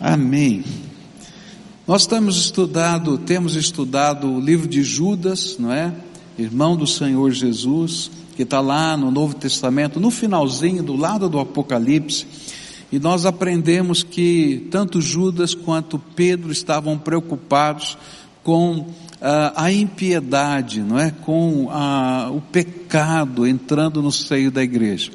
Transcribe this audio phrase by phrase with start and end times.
[0.00, 0.64] Amém.
[1.86, 5.92] Nós temos estudado, temos estudado o livro de Judas, não é?
[6.38, 11.40] Irmão do Senhor Jesus, que está lá no Novo Testamento, no finalzinho, do lado do
[11.40, 12.26] Apocalipse.
[12.92, 17.98] E nós aprendemos que tanto Judas quanto Pedro estavam preocupados
[18.44, 18.86] com uh,
[19.56, 21.10] a impiedade, não é?
[21.10, 25.10] Com uh, o pecado entrando no seio da igreja.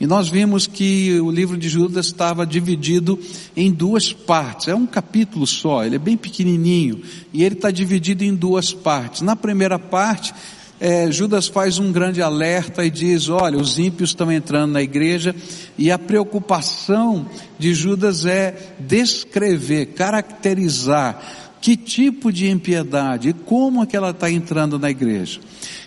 [0.00, 3.18] E nós vimos que o livro de Judas estava dividido
[3.56, 4.68] em duas partes.
[4.68, 7.02] É um capítulo só, ele é bem pequenininho.
[7.32, 9.22] E ele está dividido em duas partes.
[9.22, 10.32] Na primeira parte,
[10.80, 15.34] é, Judas faz um grande alerta e diz: olha, os ímpios estão entrando na igreja,
[15.76, 17.26] e a preocupação
[17.58, 24.30] de Judas é descrever, caracterizar que tipo de impiedade e como é que ela está
[24.30, 25.40] entrando na igreja.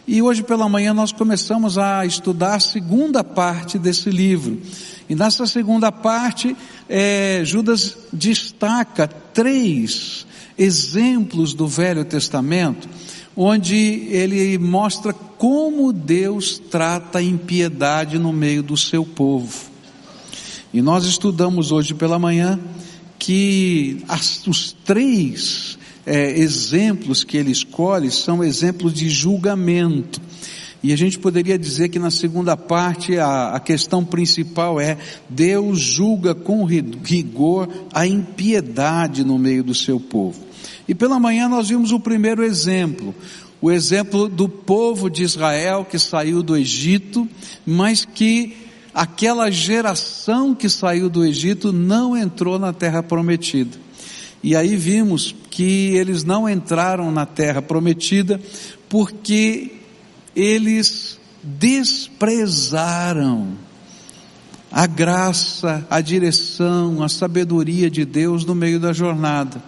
[0.07, 4.59] E hoje pela manhã nós começamos a estudar a segunda parte desse livro.
[5.07, 6.55] E nessa segunda parte,
[6.89, 10.25] é, Judas destaca três
[10.58, 12.88] exemplos do Velho Testamento,
[13.35, 19.72] onde ele mostra como Deus trata a impiedade no meio do seu povo.
[20.73, 22.59] E nós estudamos hoje pela manhã
[23.22, 25.77] que as, os três
[26.08, 30.19] é, exemplos que ele escolhe são exemplos de julgamento.
[30.81, 34.97] E a gente poderia dizer que na segunda parte a, a questão principal é
[35.30, 40.44] Deus julga com rigor a impiedade no meio do seu povo.
[40.88, 43.13] E pela manhã nós vimos o primeiro exemplo,
[43.61, 47.30] o exemplo do povo de Israel que saiu do Egito,
[47.67, 48.61] mas que
[48.94, 53.78] aquela geração que saiu do Egito não entrou na terra prometida.
[54.44, 58.42] E aí vimos que eles não entraram na terra prometida
[58.89, 59.72] porque
[60.36, 63.50] eles desprezaram
[64.72, 69.62] a graça, a direção, a sabedoria de Deus no meio da jornada.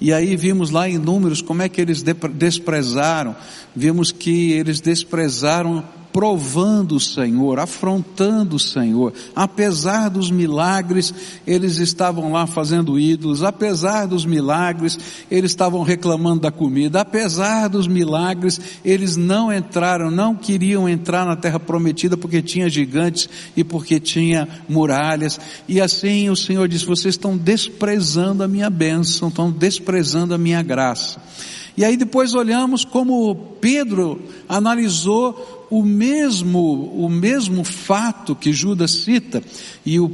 [0.00, 3.34] E aí vimos lá em números como é que eles desprezaram,
[3.74, 5.82] vimos que eles desprezaram
[6.16, 9.12] provando o Senhor, afrontando o Senhor.
[9.34, 11.12] Apesar dos milagres,
[11.46, 13.42] eles estavam lá fazendo ídolos.
[13.42, 14.98] Apesar dos milagres,
[15.30, 17.02] eles estavam reclamando da comida.
[17.02, 23.28] Apesar dos milagres, eles não entraram, não queriam entrar na terra prometida porque tinha gigantes
[23.54, 25.38] e porque tinha muralhas.
[25.68, 30.62] E assim o Senhor disse: vocês estão desprezando a minha bênção, estão desprezando a minha
[30.62, 31.20] graça.
[31.76, 39.42] E aí depois olhamos como Pedro analisou o mesmo, o mesmo fato que Judas cita,
[39.84, 40.10] e o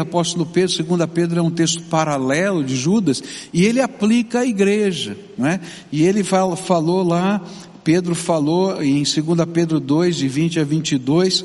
[0.00, 3.22] apóstolo Pedro, segundo Pedro, é um texto paralelo de Judas,
[3.52, 5.60] e ele aplica à igreja, não é?
[5.90, 7.42] E ele fala, falou lá,
[7.82, 9.14] Pedro falou em 2
[9.52, 11.44] Pedro 2, de 20 a 22,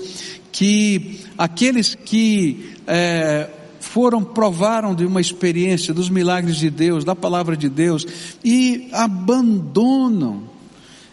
[0.51, 3.49] que aqueles que é,
[3.79, 8.05] foram, provaram de uma experiência dos milagres de Deus, da palavra de Deus,
[8.43, 10.43] e abandonam,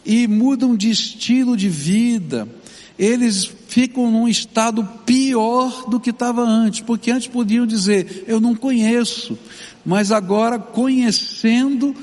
[0.07, 2.49] e mudam de estilo de vida,
[2.99, 8.55] eles ficam num estado pior do que estava antes, porque antes podiam dizer, eu não
[8.55, 9.39] conheço,
[9.85, 11.95] mas agora conhecendo,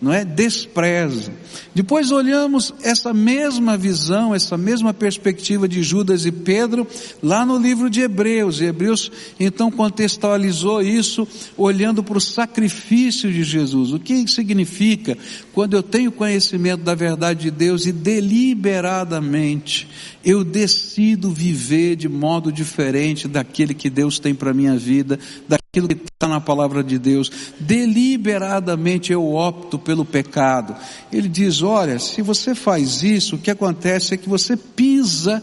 [0.00, 0.24] não é?
[0.24, 1.32] Despreza.
[1.74, 6.86] Depois olhamos essa mesma visão, essa mesma perspectiva de Judas e Pedro
[7.20, 8.60] lá no livro de Hebreus.
[8.60, 9.10] E Hebreus
[9.40, 11.26] então contextualizou isso
[11.56, 13.92] olhando para o sacrifício de Jesus.
[13.92, 15.18] O que significa
[15.58, 19.88] quando eu tenho conhecimento da verdade de Deus e deliberadamente
[20.24, 25.94] eu decido viver de modo diferente daquele que Deus tem para minha vida, daquilo que
[25.94, 27.28] está na palavra de Deus.
[27.58, 30.76] Deliberadamente eu opto pelo pecado.
[31.12, 35.42] Ele diz: olha, se você faz isso, o que acontece é que você pisa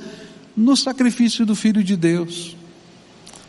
[0.55, 2.55] no sacrifício do Filho de Deus.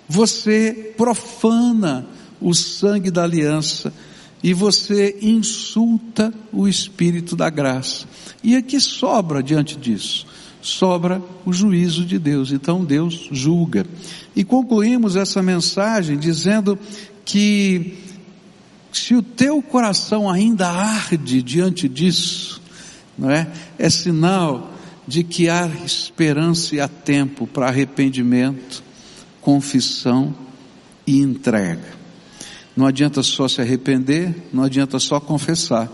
[0.09, 2.09] Você profana
[2.41, 3.93] o sangue da aliança
[4.43, 8.07] e você insulta o Espírito da graça.
[8.43, 10.27] E aqui sobra diante disso
[10.67, 12.51] sobra o juízo de Deus.
[12.51, 13.87] Então Deus julga.
[14.35, 16.79] E concluímos essa mensagem dizendo
[17.25, 17.97] que
[18.93, 22.61] se o teu coração ainda arde diante disso,
[23.17, 23.47] não é?
[23.79, 24.73] É sinal
[25.07, 28.83] de que há esperança e há tempo para arrependimento,
[29.41, 30.35] confissão
[31.07, 31.95] e entrega.
[32.77, 35.91] Não adianta só se arrepender, não adianta só confessar.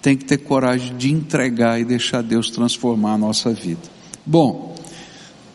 [0.00, 3.80] Tem que ter coragem de entregar e deixar Deus transformar a nossa vida.
[4.24, 4.76] Bom,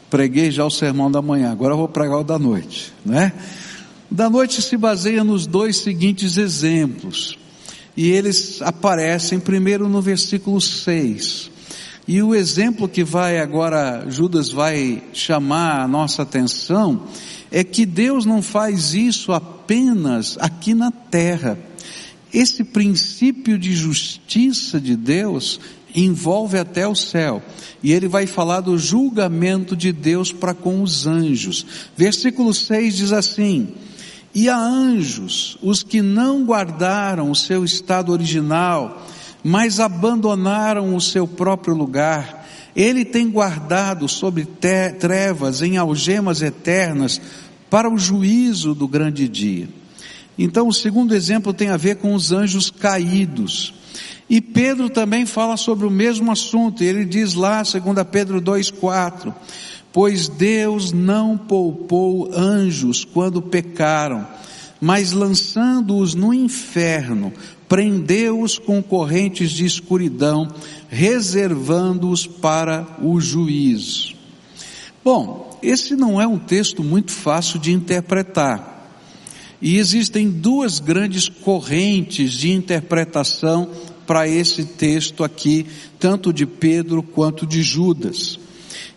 [0.10, 3.32] preguei já o sermão da manhã, agora eu vou pregar o da noite, né?
[4.12, 7.38] Da noite se baseia nos dois seguintes exemplos.
[7.96, 11.50] E eles aparecem primeiro no versículo 6.
[12.08, 17.04] E o exemplo que vai agora, Judas vai chamar a nossa atenção,
[17.50, 19.55] é que Deus não faz isso apenas
[20.40, 21.58] aqui na terra.
[22.34, 25.60] Esse princípio de justiça de Deus
[25.96, 27.42] envolve até o céu.
[27.82, 31.66] E ele vai falar do julgamento de Deus para com os anjos.
[31.96, 33.70] Versículo 6 diz assim:
[34.34, 39.08] E a anjos, os que não guardaram o seu estado original,
[39.44, 42.46] mas abandonaram o seu próprio lugar,
[42.76, 44.46] ele tem guardado sobre
[45.00, 47.22] trevas em algemas eternas
[47.76, 49.68] para o juízo do grande dia.
[50.40, 53.74] Então, o segundo exemplo tem a ver com os anjos caídos.
[54.30, 59.34] E Pedro também fala sobre o mesmo assunto, ele diz lá, 2 Pedro 2,4,
[59.92, 64.26] pois Deus não poupou anjos quando pecaram,
[64.80, 67.34] mas lançando-os no inferno,
[67.68, 70.48] prendeu-os com correntes de escuridão,
[70.88, 74.16] reservando-os para o juízo.
[75.04, 78.74] Bom, esse não é um texto muito fácil de interpretar.
[79.62, 83.70] E existem duas grandes correntes de interpretação
[84.06, 85.66] para esse texto aqui,
[86.00, 88.38] tanto de Pedro quanto de Judas.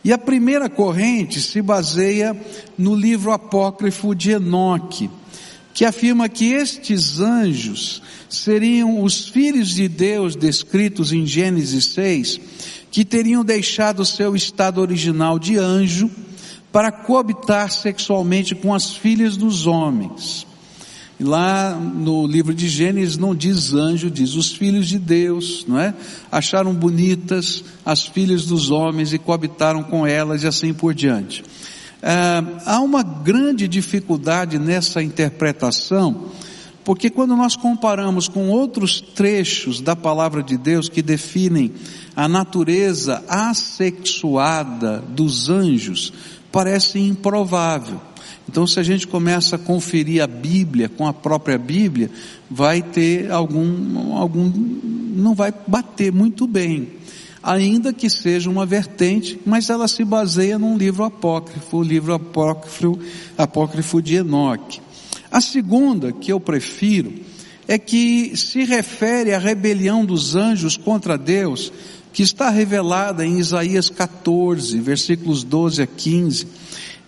[0.05, 2.37] E a primeira corrente se baseia
[2.77, 5.11] no livro apócrifo de Enoque,
[5.73, 12.41] que afirma que estes anjos seriam os filhos de Deus descritos em Gênesis 6,
[12.91, 16.11] que teriam deixado seu estado original de anjo
[16.73, 20.47] para coabitar sexualmente com as filhas dos homens.
[21.21, 25.93] Lá no livro de Gênesis não diz anjo, diz os filhos de Deus, não é?
[26.31, 31.43] Acharam bonitas as filhas dos homens e coabitaram com elas e assim por diante.
[32.01, 36.27] Ah, há uma grande dificuldade nessa interpretação,
[36.85, 41.73] porque quando nós comparamos com outros trechos da palavra de Deus que definem
[42.15, 46.13] a natureza assexuada dos anjos,
[46.51, 48.01] parece improvável.
[48.49, 52.11] Então, se a gente começa a conferir a Bíblia com a própria Bíblia,
[52.51, 54.51] vai ter algum, algum,
[55.15, 56.89] não vai bater muito bem.
[57.43, 62.99] Ainda que seja uma vertente, mas ela se baseia num livro apócrifo, o livro apócrifo,
[63.37, 64.81] apócrifo de Enoque.
[65.31, 67.13] A segunda, que eu prefiro,
[67.69, 71.71] é que se refere à rebelião dos anjos contra Deus,
[72.19, 76.49] que está revelada em Isaías 14, versículos 12 a 15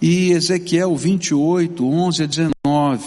[0.01, 3.05] e Ezequiel 28, 11 a 19.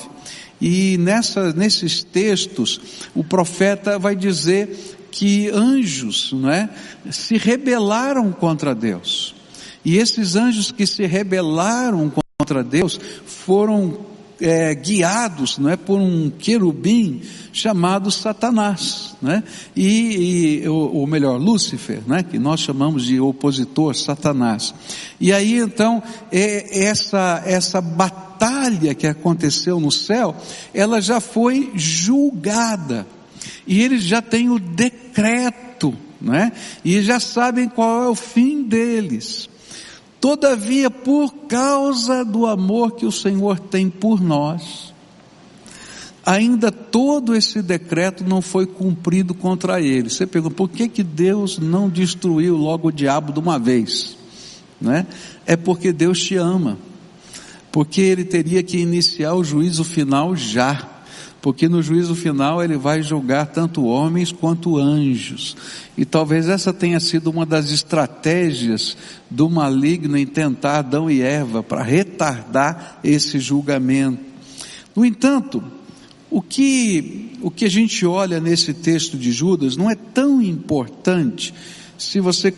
[0.60, 2.82] E nessa, nesses textos,
[3.16, 6.70] o profeta vai dizer que anjos, não é,
[7.10, 9.34] se rebelaram contra Deus.
[9.86, 13.98] E esses anjos que se rebelaram contra Deus foram
[14.44, 17.22] é, guiados não é, por um querubim
[17.54, 19.42] chamado Satanás, né?
[19.74, 22.24] E, e ou, ou, melhor, Lúcifer, né?
[22.24, 24.76] Que nós chamamos de opositor, Satanás.
[25.20, 30.36] E aí então é, essa essa batalha que aconteceu no céu,
[30.74, 33.08] ela já foi julgada
[33.66, 36.52] e eles já têm o decreto, né?
[36.84, 39.50] E já sabem qual é o fim deles.
[40.24, 44.94] Todavia, por causa do amor que o Senhor tem por nós,
[46.26, 50.10] ainda todo esse decreto não foi cumprido contra ele.
[50.10, 54.18] Você pergunta, por que que Deus não destruiu logo o diabo de uma vez?
[54.80, 55.06] Né?
[55.46, 56.78] É porque Deus te ama.
[57.70, 60.93] Porque ele teria que iniciar o juízo final já
[61.44, 65.58] porque no juízo final ele vai julgar tanto homens quanto anjos.
[65.98, 68.96] E talvez essa tenha sido uma das estratégias
[69.30, 74.24] do maligno em tentar Adão e Eva para retardar esse julgamento.
[74.96, 75.62] No entanto,
[76.32, 81.54] o que, o que a gente olha nesse texto de Judas não é tão importante
[81.98, 82.54] se você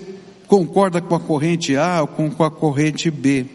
[0.46, 3.48] concorda com a corrente A ou com a corrente B.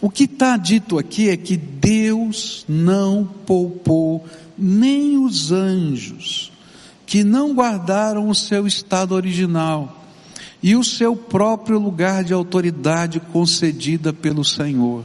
[0.00, 4.24] O que está dito aqui é que Deus não poupou
[4.56, 6.52] nem os anjos
[7.04, 10.04] que não guardaram o seu estado original
[10.62, 15.04] e o seu próprio lugar de autoridade concedida pelo Senhor.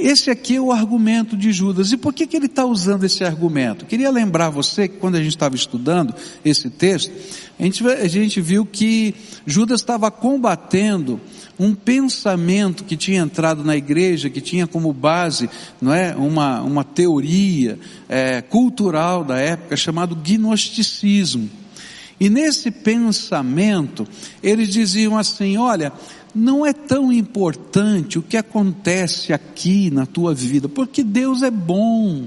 [0.00, 1.90] Esse aqui é o argumento de Judas.
[1.90, 3.84] E por que, que ele está usando esse argumento?
[3.84, 6.14] Queria lembrar você que quando a gente estava estudando
[6.44, 7.10] esse texto,
[7.58, 9.12] a gente, a gente viu que
[9.44, 11.20] Judas estava combatendo
[11.58, 15.50] um pensamento que tinha entrado na igreja, que tinha como base,
[15.80, 17.76] não é, uma, uma teoria
[18.08, 21.50] é, cultural da época chamado gnosticismo.
[22.20, 24.06] E nesse pensamento,
[24.42, 25.92] eles diziam assim, olha,
[26.34, 32.26] não é tão importante o que acontece aqui na tua vida, porque Deus é bom.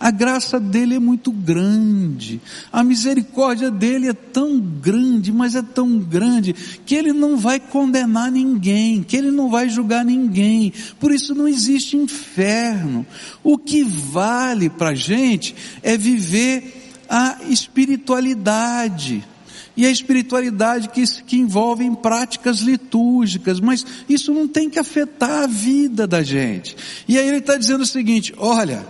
[0.00, 2.40] A graça dele é muito grande.
[2.72, 6.54] A misericórdia dele é tão grande, mas é tão grande
[6.86, 10.72] que ele não vai condenar ninguém, que ele não vai julgar ninguém.
[11.00, 13.04] Por isso não existe inferno.
[13.42, 19.24] O que vale para a gente é viver a espiritualidade.
[19.78, 25.44] E a espiritualidade que, que envolve em práticas litúrgicas, mas isso não tem que afetar
[25.44, 26.76] a vida da gente.
[27.08, 28.84] E aí ele está dizendo o seguinte: olha,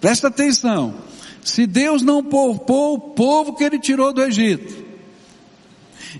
[0.00, 0.94] Presta atenção.
[1.42, 4.84] Se Deus não poupou o povo que ele tirou do Egito,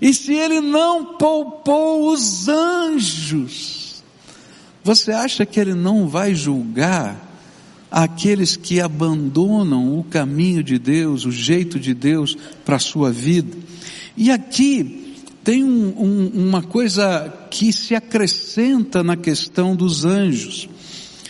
[0.01, 4.03] e se ele não poupou os anjos,
[4.83, 7.25] você acha que ele não vai julgar
[7.91, 13.57] aqueles que abandonam o caminho de Deus, o jeito de Deus para a sua vida?
[14.17, 20.67] E aqui tem um, um, uma coisa que se acrescenta na questão dos anjos.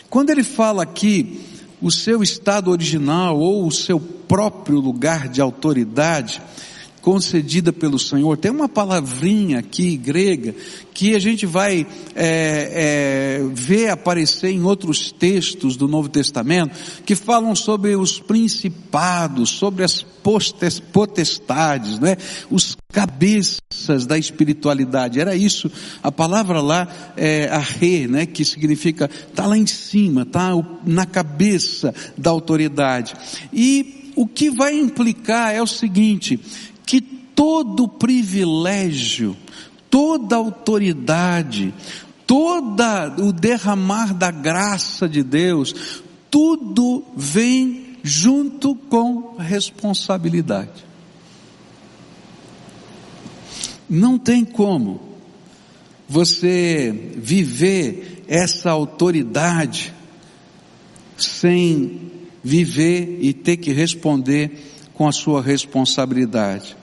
[0.09, 1.41] Quando ele fala aqui
[1.81, 6.41] o seu estado original ou o seu próprio lugar de autoridade
[7.07, 8.35] concedida pelo Senhor.
[8.35, 10.53] Tem uma palavrinha aqui grega
[10.93, 17.15] que a gente vai é, é, ver aparecer em outros textos do Novo Testamento que
[17.15, 20.05] falam sobre os principados, sobre as
[20.91, 22.17] potestades, né?
[22.51, 25.21] os cabeças da espiritualidade.
[25.21, 25.71] Era isso.
[26.03, 28.25] A palavra lá é a re, né?
[28.25, 30.49] Que significa tá lá em cima, tá
[30.85, 33.13] na cabeça da autoridade.
[33.53, 36.39] E o que vai implicar é o seguinte,
[36.87, 39.37] que todo privilégio
[39.89, 41.73] toda autoridade,
[42.27, 50.85] toda o derramar da graça de Deus, tudo vem junto com responsabilidade.
[53.89, 54.99] Não tem como
[56.07, 59.91] você viver essa autoridade
[61.17, 62.11] sem
[62.43, 66.76] viver e ter que responder com a sua responsabilidade.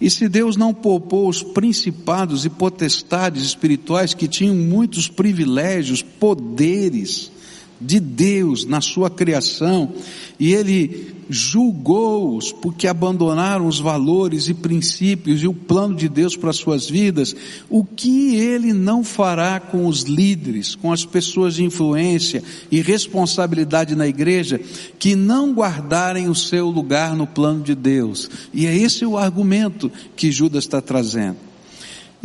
[0.00, 7.32] E se Deus não poupou os principados e potestades espirituais que tinham muitos privilégios, poderes
[7.80, 9.92] de Deus na sua criação,
[10.38, 16.52] e Ele julgou-os porque abandonaram os valores e princípios e o plano de Deus para
[16.52, 17.34] suas vidas,
[17.68, 23.96] o que ele não fará com os líderes, com as pessoas de influência e responsabilidade
[23.96, 24.60] na igreja
[24.98, 28.30] que não guardarem o seu lugar no plano de Deus?
[28.52, 31.45] E é esse o argumento que Judas está trazendo.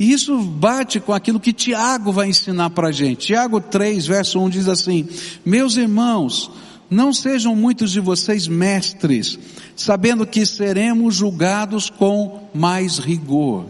[0.01, 3.27] E isso bate com aquilo que Tiago vai ensinar para a gente.
[3.27, 5.07] Tiago 3, verso 1 diz assim:
[5.45, 6.49] Meus irmãos,
[6.89, 9.37] não sejam muitos de vocês mestres,
[9.75, 13.67] sabendo que seremos julgados com mais rigor.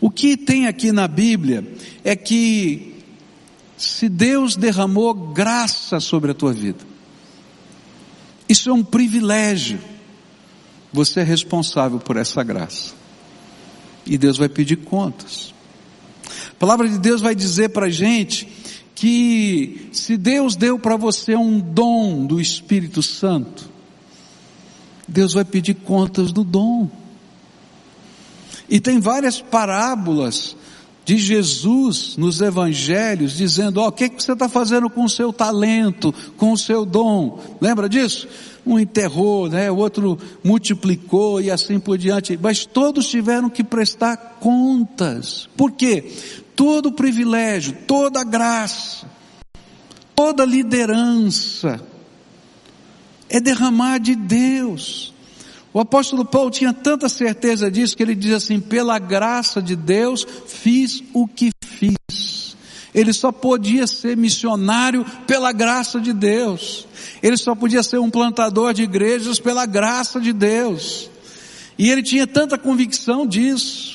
[0.00, 1.70] O que tem aqui na Bíblia
[2.02, 2.94] é que
[3.76, 6.82] se Deus derramou graça sobre a tua vida,
[8.48, 9.78] isso é um privilégio.
[10.94, 13.01] Você é responsável por essa graça.
[14.04, 15.54] E Deus vai pedir contas.
[16.50, 18.48] A palavra de Deus vai dizer para a gente
[18.94, 23.68] que se Deus deu para você um dom do Espírito Santo,
[25.08, 26.88] Deus vai pedir contas do dom.
[28.68, 30.56] E tem várias parábolas
[31.04, 35.10] de Jesus nos evangelhos dizendo, ó, oh, o que, que você está fazendo com o
[35.10, 37.40] seu talento, com o seu dom?
[37.60, 38.28] Lembra disso?
[38.64, 39.68] Um enterrou, né?
[39.70, 42.38] O outro multiplicou e assim por diante.
[42.40, 45.48] Mas todos tiveram que prestar contas.
[45.56, 46.04] Por quê?
[46.62, 49.10] todo privilégio, toda graça,
[50.14, 51.84] toda liderança
[53.28, 55.11] é derramar de Deus.
[55.74, 60.26] O apóstolo Paulo tinha tanta certeza disso que ele diz assim: pela graça de Deus
[60.46, 62.56] fiz o que fiz.
[62.94, 66.86] Ele só podia ser missionário pela graça de Deus.
[67.22, 71.10] Ele só podia ser um plantador de igrejas pela graça de Deus.
[71.78, 73.91] E ele tinha tanta convicção disso.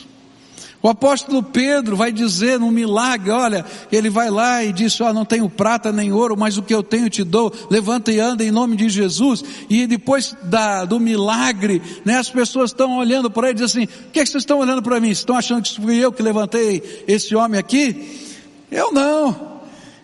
[0.81, 5.13] O apóstolo Pedro vai dizer num milagre, olha, ele vai lá e diz, ó, oh,
[5.13, 8.43] não tenho prata nem ouro, mas o que eu tenho te dou, levanta e anda
[8.43, 9.43] em nome de Jesus.
[9.69, 13.93] E depois da, do milagre, né, as pessoas estão olhando para ele e dizem assim,
[14.07, 15.09] o que, é que vocês estão olhando para mim?
[15.09, 18.37] Estão achando que fui eu que levantei esse homem aqui?
[18.69, 19.57] Eu não.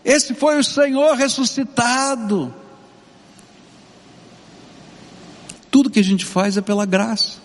[0.03, 2.53] Esse foi o Senhor ressuscitado.
[5.69, 7.42] Tudo que a gente faz é pela graça.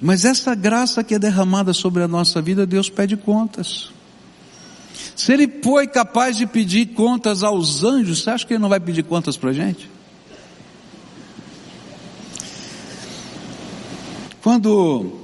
[0.00, 3.90] Mas essa graça que é derramada sobre a nossa vida, Deus pede contas.
[5.14, 8.80] Se Ele foi capaz de pedir contas aos anjos, você acha que Ele não vai
[8.80, 9.88] pedir contas para a gente?
[14.42, 15.20] Quando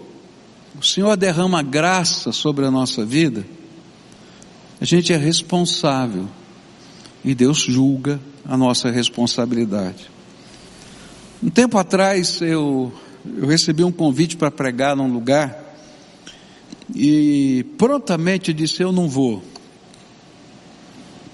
[0.80, 3.44] o Senhor derrama graça sobre a nossa vida,
[4.80, 6.26] a gente é responsável.
[7.22, 10.10] E Deus julga a nossa responsabilidade.
[11.42, 12.92] Um tempo atrás eu,
[13.24, 15.74] eu recebi um convite para pregar num lugar
[16.94, 19.42] e prontamente disse: Eu não vou.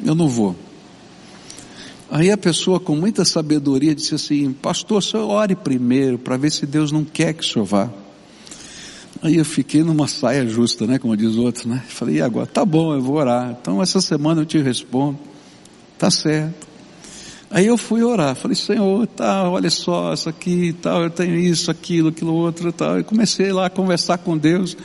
[0.05, 0.57] Eu não vou.
[2.11, 6.67] Aí a pessoa com muita sabedoria disse assim: Pastor, só ore primeiro para ver se
[6.67, 7.91] Deus não quer que o senhor vá.
[9.23, 10.99] Aí eu fiquei numa saia justa, né?
[10.99, 11.83] Como diz o outro, né?
[11.89, 12.47] Falei, e agora?
[12.47, 13.57] Tá bom, eu vou orar.
[13.61, 15.19] Então essa semana eu te respondo.
[15.99, 16.67] Tá certo.
[17.51, 21.71] Aí eu fui orar, falei, Senhor, tá, olha só, isso aqui, tal, eu tenho isso,
[21.71, 22.99] aquilo, aquilo outro, tal.
[22.99, 24.77] Eu comecei lá a conversar com Deus.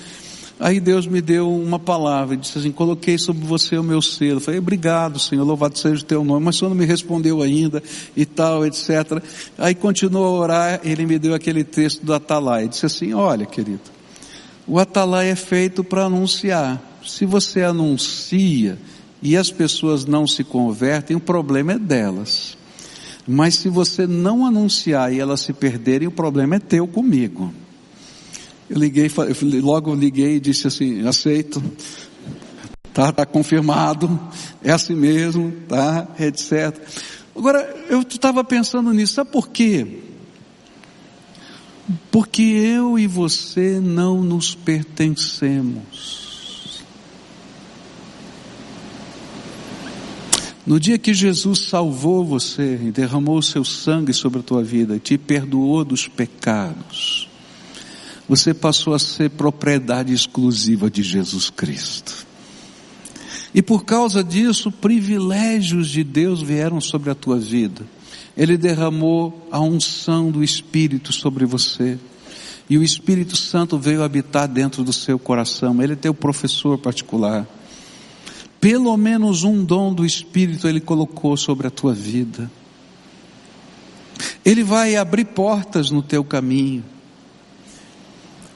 [0.60, 4.40] Aí Deus me deu uma palavra, disse assim, coloquei sobre você o meu selo.
[4.40, 7.82] falei, obrigado Senhor, louvado seja o teu nome, mas o Senhor não me respondeu ainda,
[8.16, 9.24] e tal, etc.
[9.58, 13.82] Aí continuou a orar, ele me deu aquele texto do Atalai, disse assim, olha querido,
[14.68, 16.80] o Atalai é feito para anunciar.
[17.04, 18.78] Se você anuncia,
[19.22, 22.58] e as pessoas não se convertem, o problema é delas.
[23.28, 27.54] Mas se você não anunciar e elas se perderem, o problema é teu comigo.
[28.70, 29.12] Eu liguei,
[29.62, 31.62] logo liguei e disse assim, aceito,
[32.94, 34.20] tá, tá confirmado,
[34.64, 36.80] é assim mesmo, tá, etc.
[37.36, 37.60] Agora,
[37.90, 40.00] eu estava pensando nisso, sabe por quê?
[42.10, 46.21] Porque eu e você não nos pertencemos.
[50.66, 55.00] No dia que Jesus salvou você e derramou o seu sangue sobre a tua vida,
[55.00, 57.28] te perdoou dos pecados,
[58.30, 62.28] você passou a ser propriedade exclusiva de Jesus Cristo.
[63.54, 67.82] E por causa disso, privilégios de Deus vieram sobre a tua vida.
[68.38, 71.98] Ele derramou a unção do Espírito sobre você.
[72.70, 75.82] E o Espírito Santo veio habitar dentro do seu coração.
[75.82, 77.46] Ele é teu professor particular.
[78.62, 82.50] Pelo menos um dom do Espírito Ele colocou sobre a tua vida.
[84.46, 86.86] Ele vai abrir portas no teu caminho.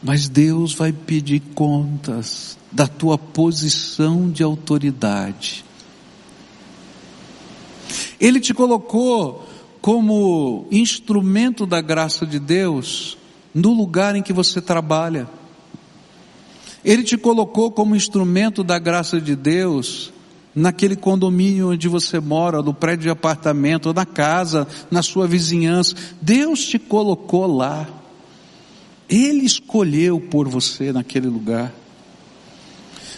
[0.03, 5.65] Mas Deus vai pedir contas da tua posição de autoridade.
[8.19, 9.47] Ele te colocou
[9.81, 13.17] como instrumento da graça de Deus
[13.53, 15.27] no lugar em que você trabalha.
[16.85, 20.13] Ele te colocou como instrumento da graça de Deus
[20.53, 25.95] naquele condomínio onde você mora, no prédio de apartamento, na casa, na sua vizinhança.
[26.21, 27.89] Deus te colocou lá.
[29.09, 31.73] Ele escolheu por você naquele lugar.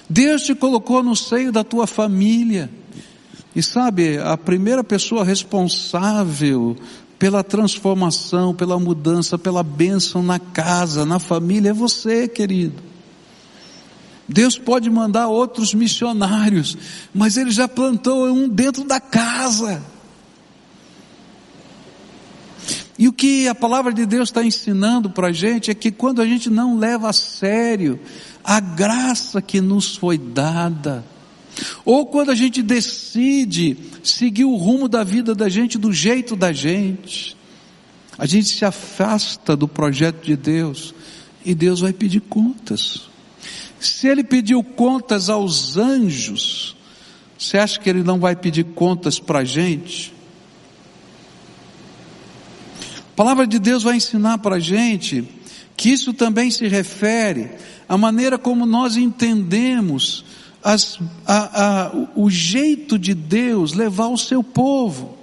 [0.09, 2.69] Deus te colocou no seio da tua família.
[3.53, 6.77] E sabe, a primeira pessoa responsável
[7.19, 12.86] pela transformação, pela mudança, pela bênção na casa, na família é você, querido.
[14.27, 16.77] Deus pode mandar outros missionários,
[17.13, 19.81] mas Ele já plantou um dentro da casa.
[22.99, 26.21] E o que a palavra de Deus está ensinando para a gente é que quando
[26.21, 27.99] a gente não leva a sério
[28.43, 31.05] a graça que nos foi dada,
[31.85, 36.51] ou quando a gente decide seguir o rumo da vida da gente do jeito da
[36.51, 37.37] gente,
[38.17, 40.93] a gente se afasta do projeto de Deus
[41.45, 43.06] e Deus vai pedir contas.
[43.79, 46.75] Se ele pediu contas aos anjos,
[47.37, 50.13] você acha que ele não vai pedir contas para a gente?
[53.11, 55.27] A palavra de Deus vai ensinar para a gente
[55.75, 57.51] que isso também se refere
[57.87, 60.25] à maneira como nós entendemos
[60.63, 65.16] as, a, a, o jeito de Deus levar o seu povo.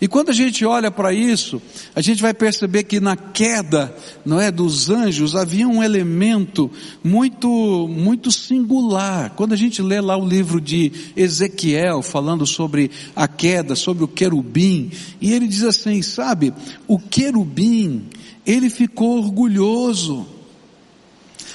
[0.00, 1.62] E quando a gente olha para isso,
[1.94, 6.70] a gente vai perceber que na queda, não é, dos anjos havia um elemento
[7.02, 9.30] muito muito singular.
[9.30, 14.08] Quando a gente lê lá o livro de Ezequiel falando sobre a queda, sobre o
[14.08, 16.52] querubim, e ele diz assim, sabe,
[16.86, 18.04] o querubim,
[18.44, 20.33] ele ficou orgulhoso.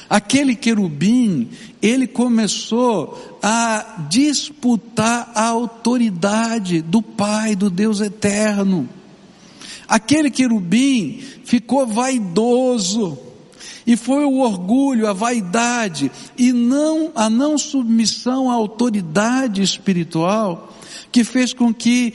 [0.10, 8.90] Aquele querubim, ele começou a disputar a autoridade do Pai, do Deus eterno.
[9.88, 13.20] Aquele querubim ficou vaidoso,
[13.86, 20.74] e foi o orgulho, a vaidade, e não a não submissão à autoridade espiritual,
[21.12, 22.14] que fez com que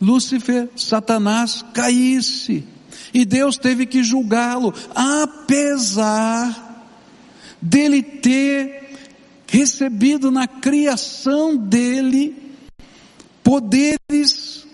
[0.00, 2.64] Lúcifer, Satanás, caísse.
[3.12, 6.65] E Deus teve que julgá-lo, apesar
[7.66, 8.96] dele ter
[9.46, 12.34] recebido na criação dele
[13.42, 14.66] poderes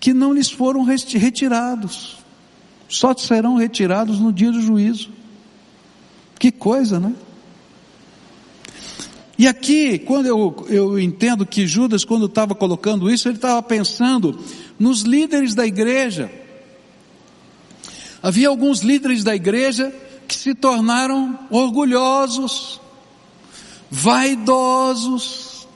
[0.00, 2.16] que não lhes foram retirados,
[2.88, 5.10] só serão retirados no dia do juízo.
[6.38, 7.14] Que coisa, né?
[9.38, 14.38] E aqui, quando eu, eu entendo que Judas, quando estava colocando isso, ele estava pensando
[14.78, 16.30] nos líderes da igreja,
[18.26, 19.94] Havia alguns líderes da igreja
[20.26, 22.80] que se tornaram orgulhosos,
[23.90, 25.66] vaidosos,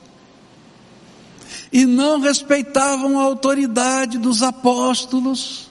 [1.71, 5.69] e não respeitavam a autoridade dos apóstolos.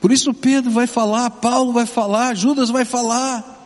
[0.00, 3.58] Por isso Pedro vai falar, Paulo vai falar, Judas vai falar.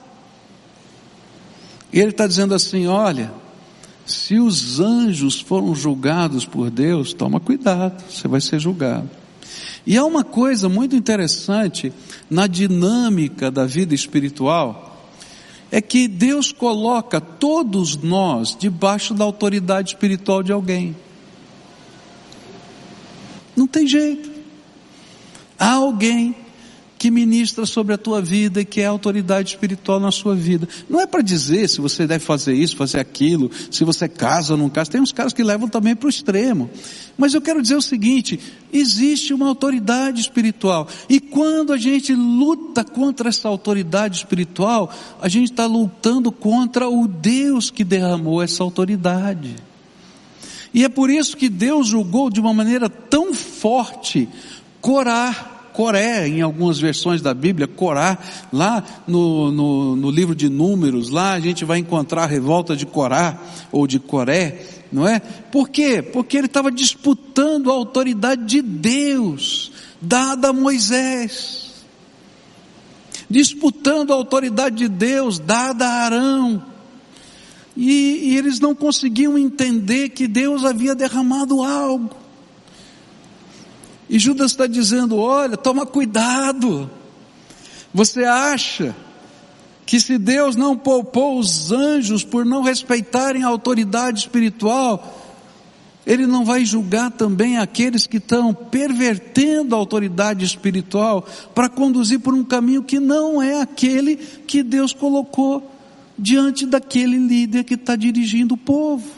[1.93, 3.33] E ele está dizendo assim: olha,
[4.05, 9.09] se os anjos foram julgados por Deus, toma cuidado, você vai ser julgado.
[9.87, 11.93] E há uma coisa muito interessante
[12.29, 15.11] na dinâmica da vida espiritual,
[15.71, 20.95] é que Deus coloca todos nós debaixo da autoridade espiritual de alguém.
[23.57, 24.31] Não tem jeito.
[25.59, 26.44] Há alguém
[27.05, 30.67] que ministra sobre a tua vida e que é autoridade espiritual na sua vida.
[30.89, 34.59] Não é para dizer se você deve fazer isso, fazer aquilo, se você casa ou
[34.59, 34.93] não casa.
[34.93, 36.71] Tem uns caras que levam também para o extremo.
[37.19, 38.41] Mas eu quero dizer o seguinte:
[38.73, 40.89] existe uma autoridade espiritual.
[41.07, 44.91] E quando a gente luta contra essa autoridade espiritual,
[45.21, 49.57] a gente está lutando contra o Deus que derramou essa autoridade.
[50.73, 54.27] E é por isso que Deus julgou de uma maneira tão forte
[54.81, 58.17] Corá, Coré, em algumas versões da Bíblia, Corá,
[58.53, 62.87] lá no, no, no, livro de Números, lá a gente vai encontrar a revolta de
[62.87, 63.37] Corá,
[63.73, 65.19] ou de Coré, não é?
[65.19, 66.01] Por quê?
[66.01, 71.73] Porque ele estava disputando a autoridade de Deus, dada a Moisés.
[73.29, 76.65] Disputando a autoridade de Deus, dada a Arão.
[77.77, 82.24] E, e eles não conseguiam entender que Deus havia derramado algo.
[84.15, 86.89] E Judas está dizendo: olha, toma cuidado.
[87.93, 88.95] Você acha
[89.85, 95.21] que se Deus não poupou os anjos por não respeitarem a autoridade espiritual,
[96.07, 102.35] Ele não vai julgar também aqueles que estão pervertendo a autoridade espiritual para conduzir por
[102.35, 105.69] um caminho que não é aquele que Deus colocou
[106.17, 109.11] diante daquele líder que está dirigindo o povo.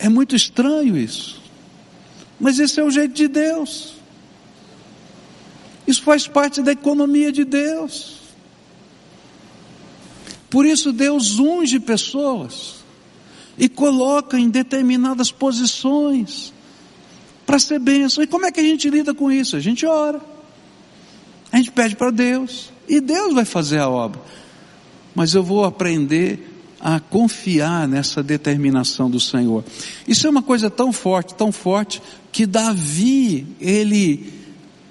[0.00, 1.39] É muito estranho isso.
[2.40, 3.94] Mas esse é o jeito de Deus.
[5.86, 8.20] Isso faz parte da economia de Deus.
[10.48, 12.76] Por isso Deus unge pessoas
[13.58, 16.52] e coloca em determinadas posições
[17.44, 18.24] para ser bênção.
[18.24, 19.54] E como é que a gente lida com isso?
[19.54, 20.20] A gente ora.
[21.52, 24.20] A gente pede para Deus e Deus vai fazer a obra.
[25.14, 29.62] Mas eu vou aprender a confiar nessa determinação do Senhor.
[30.08, 32.00] Isso é uma coisa tão forte, tão forte,
[32.32, 34.32] que Davi, ele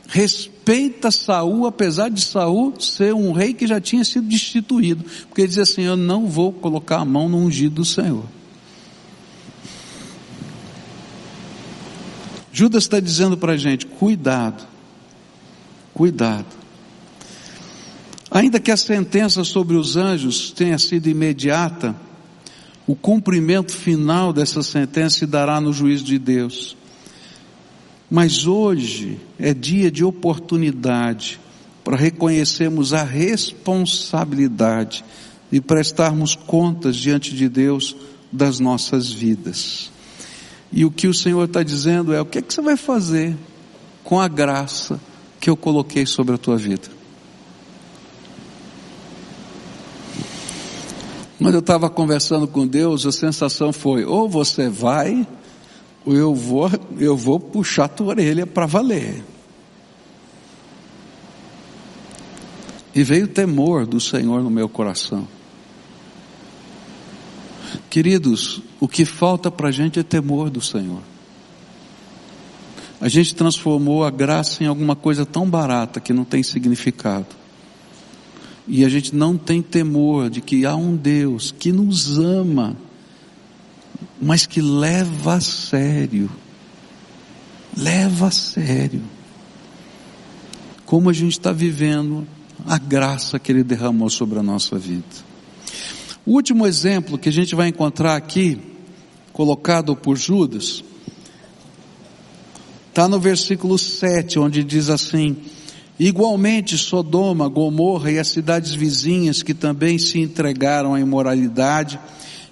[0.08, 5.47] respeita Saul, apesar de Saul ser um rei que já tinha sido destituído, porque ele
[5.47, 8.25] diz assim: Eu não vou colocar a mão no ungido do Senhor.
[12.52, 14.67] Judas está dizendo para a gente: cuidado,
[15.93, 16.59] cuidado.
[18.31, 21.95] Ainda que a sentença sobre os anjos tenha sido imediata,
[22.85, 26.77] o cumprimento final dessa sentença se dará no juízo de Deus.
[28.09, 31.39] Mas hoje é dia de oportunidade
[31.83, 35.03] para reconhecermos a responsabilidade
[35.51, 37.95] e prestarmos contas diante de Deus
[38.31, 39.91] das nossas vidas.
[40.71, 43.35] E o que o Senhor está dizendo é: o que, é que você vai fazer
[44.03, 44.99] com a graça
[45.39, 46.98] que eu coloquei sobre a tua vida?
[51.41, 55.25] Quando eu estava conversando com Deus, a sensação foi: ou você vai,
[56.06, 59.23] ou eu vou, eu vou puxar tua orelha para valer.
[62.93, 65.25] E veio temor do Senhor no meu coração.
[67.89, 71.02] Queridos, o que falta para a gente é temor do Senhor.
[72.99, 77.38] A gente transformou a graça em alguma coisa tão barata que não tem significado.
[78.69, 82.77] E a gente não tem temor de que há um Deus que nos ama,
[84.21, 86.29] mas que leva a sério.
[87.75, 89.01] Leva a sério.
[90.86, 92.27] Como a gente está vivendo
[92.63, 95.03] a graça que Ele derramou sobre a nossa vida.
[96.23, 98.62] O último exemplo que a gente vai encontrar aqui,
[99.34, 100.84] colocado por Judas,
[102.89, 105.38] está no versículo 7, onde diz assim:
[105.99, 111.99] Igualmente, Sodoma, Gomorra e as cidades vizinhas que também se entregaram à imoralidade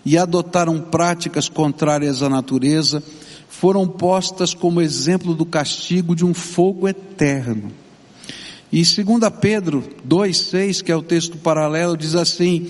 [0.06, 3.02] e adotaram práticas contrárias à natureza,
[3.48, 7.72] foram postas como exemplo do castigo de um fogo eterno.
[8.72, 9.06] E 2
[9.40, 12.68] Pedro 2,6, que é o texto paralelo, diz assim: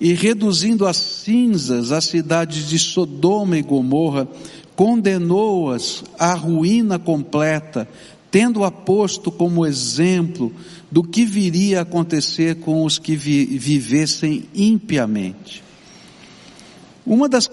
[0.00, 4.26] E reduzindo as cinzas as cidades de Sodoma e Gomorra,
[4.74, 7.86] condenou-as à ruína completa,
[8.34, 10.52] tendo aposto como exemplo
[10.90, 15.62] do que viria a acontecer com os que vi, vivessem impiamente.
[17.06, 17.48] Uma das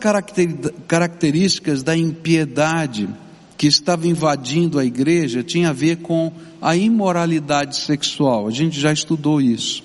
[0.88, 3.08] características da impiedade
[3.56, 8.48] que estava invadindo a igreja tinha a ver com a imoralidade sexual.
[8.48, 9.84] A gente já estudou isso.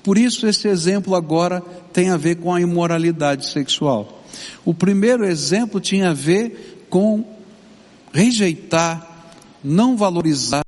[0.00, 1.60] Por isso esse exemplo agora
[1.92, 4.24] tem a ver com a imoralidade sexual.
[4.64, 7.24] O primeiro exemplo tinha a ver com
[8.12, 9.15] rejeitar,
[9.62, 10.62] não valorizar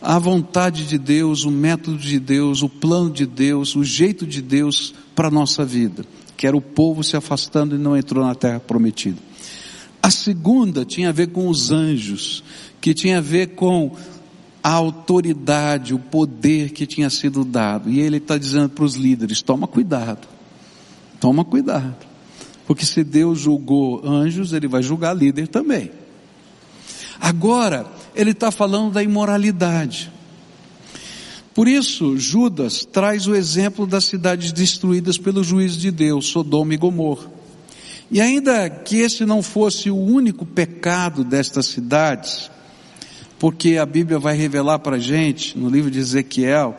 [0.00, 4.40] a vontade de Deus, o método de Deus, o plano de Deus, o jeito de
[4.40, 6.04] Deus para a nossa vida,
[6.36, 9.18] que era o povo se afastando e não entrou na terra prometida.
[10.02, 12.44] A segunda tinha a ver com os anjos,
[12.80, 13.96] que tinha a ver com
[14.62, 17.90] a autoridade, o poder que tinha sido dado.
[17.90, 20.28] E ele está dizendo para os líderes: toma cuidado,
[21.18, 22.06] toma cuidado.
[22.66, 25.90] Porque se Deus julgou anjos, ele vai julgar líder também.
[27.26, 27.84] Agora,
[28.14, 30.12] ele está falando da imoralidade.
[31.52, 36.76] Por isso, Judas traz o exemplo das cidades destruídas pelo juiz de Deus, Sodoma e
[36.76, 37.28] Gomorra.
[38.12, 42.48] E ainda que esse não fosse o único pecado destas cidades,
[43.40, 46.76] porque a Bíblia vai revelar para a gente, no livro de Ezequiel,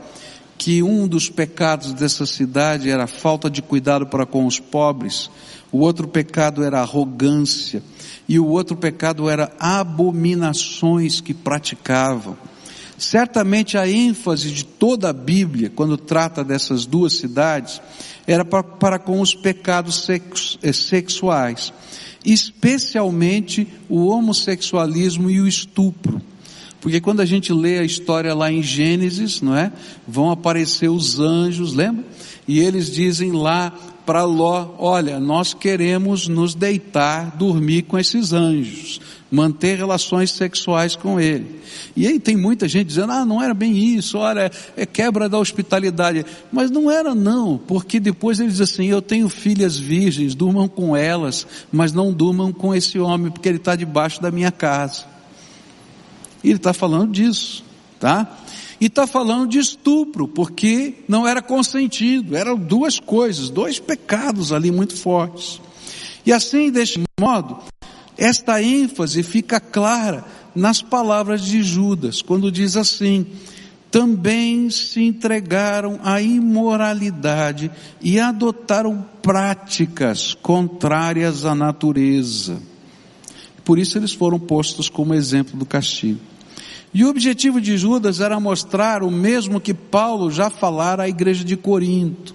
[0.57, 5.29] que um dos pecados dessa cidade era a falta de cuidado para com os pobres,
[5.73, 7.83] o outro pecado era arrogância,
[8.27, 12.37] e o outro pecado era abominações que praticavam.
[12.97, 17.79] Certamente a ênfase de toda a Bíblia, quando trata dessas duas cidades,
[18.25, 21.71] era para, para com os pecados eh, sexuais,
[22.25, 26.21] especialmente o homossexualismo e o estupro.
[26.81, 29.71] Porque quando a gente lê a história lá em Gênesis, não é?
[30.07, 32.03] Vão aparecer os anjos, lembra?
[32.47, 33.73] E eles dizem lá
[34.07, 41.19] para Ló: Olha, nós queremos nos deitar, dormir com esses anjos, manter relações sexuais com
[41.19, 41.59] ele.
[41.93, 45.37] E aí tem muita gente dizendo: Ah, não era bem isso, olha, é quebra da
[45.37, 46.25] hospitalidade.
[46.49, 50.95] Mas não era, não, porque depois ele diz assim: Eu tenho filhas virgens, durmam com
[50.95, 55.03] elas, mas não durmam com esse homem, porque ele está debaixo da minha casa.
[56.41, 57.61] E ele está falando disso,
[57.99, 58.37] tá?
[58.79, 64.71] E está falando de estupro, porque não era consentido, eram duas coisas, dois pecados ali
[64.71, 65.59] muito fortes.
[66.25, 67.57] E assim, deste modo,
[68.17, 73.25] esta ênfase fica clara nas palavras de Judas, quando diz assim:
[73.89, 82.61] também se entregaram à imoralidade e adotaram práticas contrárias à natureza.
[83.63, 86.19] Por isso eles foram postos como exemplo do castigo.
[86.93, 91.43] E o objetivo de Judas era mostrar o mesmo que Paulo já falara à igreja
[91.43, 92.33] de Corinto,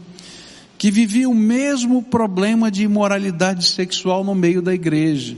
[0.76, 5.36] que vivia o mesmo problema de imoralidade sexual no meio da igreja.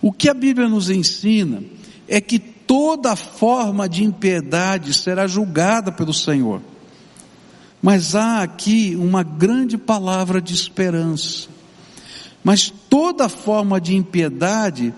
[0.00, 1.62] O que a Bíblia nos ensina
[2.08, 6.62] é que toda forma de impiedade será julgada pelo Senhor.
[7.82, 11.48] Mas há aqui uma grande palavra de esperança.
[12.42, 14.94] Mas toda forma de impiedade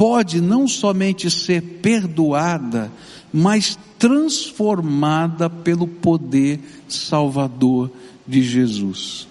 [0.00, 2.90] pode não somente ser perdoada,
[3.30, 6.58] mas transformada pelo poder
[6.88, 7.90] salvador
[8.26, 9.28] de Jesus.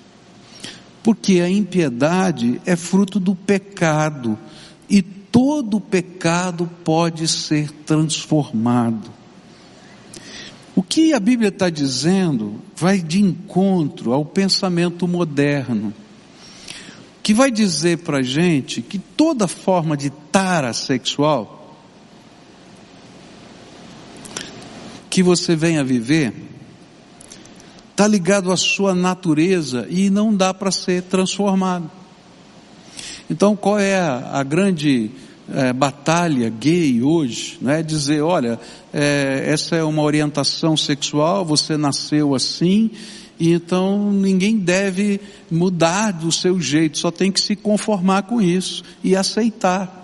[1.01, 4.37] Porque a impiedade é fruto do pecado
[4.87, 9.09] e todo pecado pode ser transformado.
[10.75, 15.91] O que a Bíblia está dizendo vai de encontro ao pensamento moderno
[17.29, 21.77] que vai dizer para gente que toda forma de tara sexual
[25.11, 26.33] que você venha viver
[27.91, 31.91] está ligado à sua natureza e não dá para ser transformado.
[33.29, 35.11] Então, qual é a, a grande
[35.53, 37.59] é, batalha gay hoje?
[37.61, 37.83] Né?
[37.83, 38.59] Dizer, olha,
[38.91, 42.89] é, essa é uma orientação sexual, você nasceu assim
[43.39, 49.15] então ninguém deve mudar do seu jeito, só tem que se conformar com isso e
[49.15, 49.95] aceitar.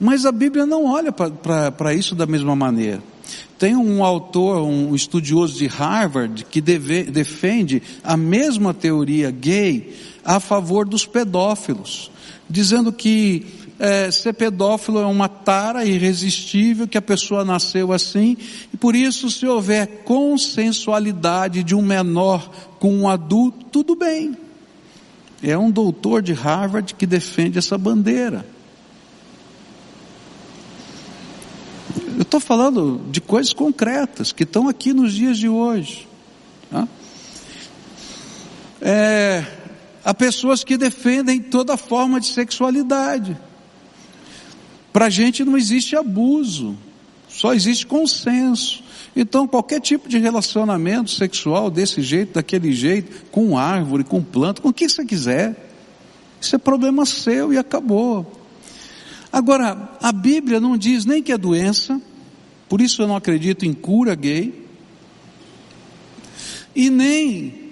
[0.00, 3.02] Mas a Bíblia não olha para isso da mesma maneira.
[3.58, 9.94] Tem um autor, um estudioso de Harvard, que deve, defende a mesma teoria gay
[10.24, 12.10] a favor dos pedófilos,
[12.48, 13.46] dizendo que
[13.80, 18.36] é, ser pedófilo é uma tara irresistível, que a pessoa nasceu assim,
[18.74, 24.36] e por isso, se houver consensualidade de um menor com um adulto, tudo bem.
[25.42, 28.44] É um doutor de Harvard que defende essa bandeira.
[32.14, 36.06] Eu estou falando de coisas concretas que estão aqui nos dias de hoje.
[36.70, 36.86] Tá?
[38.82, 39.42] É,
[40.04, 43.38] há pessoas que defendem toda forma de sexualidade.
[44.92, 46.76] Para a gente não existe abuso,
[47.28, 48.82] só existe consenso.
[49.14, 54.68] Então, qualquer tipo de relacionamento sexual desse jeito, daquele jeito, com árvore, com planta, com
[54.68, 55.70] o que você quiser,
[56.40, 58.40] isso é problema seu e acabou.
[59.32, 62.00] Agora, a Bíblia não diz nem que é doença,
[62.68, 64.66] por isso eu não acredito em cura gay,
[66.74, 67.70] e nem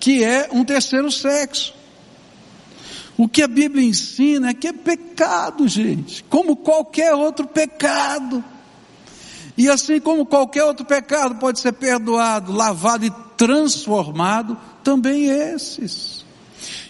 [0.00, 1.74] que é um terceiro sexo.
[3.16, 8.42] O que a Bíblia ensina é que é pecado, gente, como qualquer outro pecado.
[9.56, 16.24] E assim como qualquer outro pecado pode ser perdoado, lavado e transformado, também esses.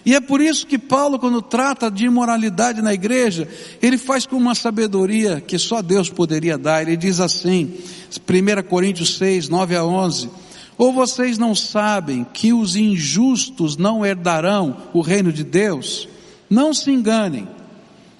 [0.03, 3.47] E é por isso que Paulo, quando trata de imoralidade na igreja,
[3.81, 6.81] ele faz com uma sabedoria que só Deus poderia dar.
[6.81, 7.73] Ele diz assim,
[8.17, 10.29] 1 Coríntios 6, 9 a 11,
[10.77, 16.07] ou vocês não sabem que os injustos não herdarão o reino de Deus?
[16.55, 17.45] Não se enganem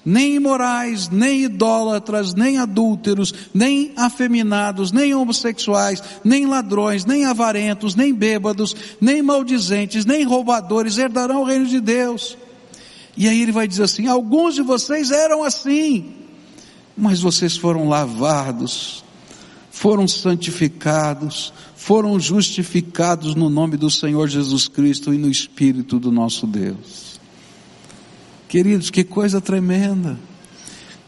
[0.04, 8.14] nem imorais, nem idólatras, nem adúlteros, nem afeminados, nem homossexuais, nem ladrões, nem avarentos, nem
[8.14, 12.36] bêbados, nem maldizentes, nem roubadores herdarão o reino de Deus.
[13.16, 16.12] E aí ele vai dizer assim: alguns de vocês eram assim,
[16.96, 19.02] mas vocês foram lavados,
[19.72, 26.46] foram santificados, foram justificados no nome do Senhor Jesus Cristo e no Espírito do nosso
[26.46, 27.05] Deus.
[28.48, 30.18] Queridos, que coisa tremenda.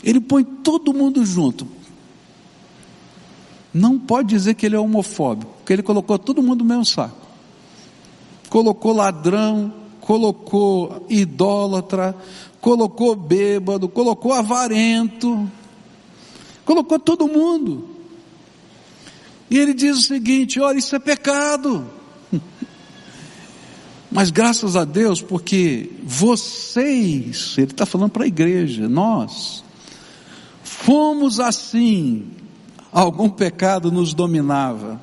[0.03, 1.67] Ele põe todo mundo junto.
[3.73, 7.27] Não pode dizer que ele é homofóbico, porque ele colocou todo mundo no mesmo saco.
[8.49, 12.17] Colocou ladrão, colocou idólatra,
[12.61, 15.49] colocou bêbado, colocou avarento,
[16.65, 17.89] colocou todo mundo.
[19.51, 21.98] E ele diz o seguinte: olha, isso é pecado.
[24.11, 29.63] Mas graças a Deus, porque vocês, ele está falando para a igreja, nós,
[30.63, 32.25] fomos assim,
[32.91, 35.01] algum pecado nos dominava.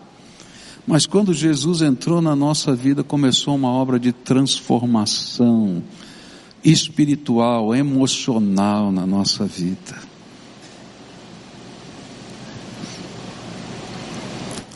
[0.88, 5.84] Mas quando Jesus entrou na nossa vida, começou uma obra de transformação
[6.64, 10.15] espiritual, emocional na nossa vida.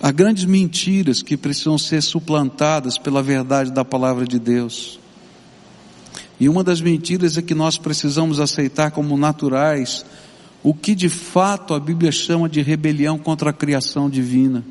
[0.02, 5.00] Há grandes mentiras que precisam ser suplantadas pela verdade da palavra de Deus.
[6.40, 10.06] E uma das mentiras é que nós precisamos aceitar como naturais
[10.64, 14.64] o que de fato a Bíblia chama de rebelião contra a criação divina.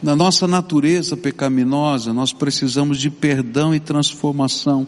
[0.00, 4.86] Na nossa natureza pecaminosa, nós precisamos de perdão e transformação